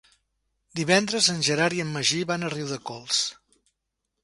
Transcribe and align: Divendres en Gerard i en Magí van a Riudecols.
Divendres 0.79 1.27
en 1.33 1.43
Gerard 1.49 1.77
i 1.79 1.85
en 1.85 1.93
Magí 1.99 2.23
van 2.33 2.47
a 2.47 2.51
Riudecols. 2.57 3.23